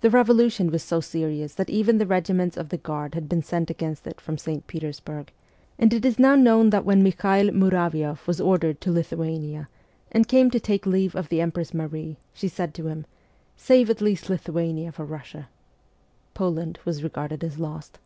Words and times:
The 0.00 0.10
revolution 0.10 0.72
was 0.72 0.82
so 0.82 0.98
serious 1.00 1.54
that 1.54 1.70
even 1.70 1.98
the 1.98 2.04
regiments 2.04 2.56
of 2.56 2.70
the 2.70 2.76
Guard 2.78 3.14
had 3.14 3.28
been 3.28 3.44
sent 3.44 3.70
against 3.70 4.08
it 4.08 4.20
from 4.20 4.36
St. 4.36 4.66
Petersburg; 4.66 5.30
and 5.78 5.94
it 5.94 6.04
is 6.04 6.18
now 6.18 6.34
known 6.34 6.70
that 6.70 6.84
when 6.84 7.00
Mikhael 7.04 7.52
Muravioff 7.52 8.26
was 8.26 8.40
ordered 8.40 8.80
to 8.80 8.86
208 8.86 8.90
MEMOIRS 8.90 8.90
OF 8.90 8.90
A 8.90 9.18
REVOLUTIONIST 9.22 9.62
Lithuania, 9.62 9.68
and 10.10 10.26
came 10.26 10.50
to 10.50 10.58
take 10.58 10.84
leave 10.84 11.14
of 11.14 11.28
the 11.28 11.40
Empress 11.40 11.72
Marie, 11.72 12.16
she 12.34 12.48
said 12.48 12.74
to 12.74 12.88
him:' 12.88 13.06
Save 13.56 13.88
at 13.88 14.00
least 14.00 14.28
Lithuania 14.28 14.90
for 14.90 15.04
Russia.' 15.04 15.48
Poland 16.34 16.80
was 16.84 17.04
regarded 17.04 17.44
as 17.44 17.60
lost. 17.60 18.00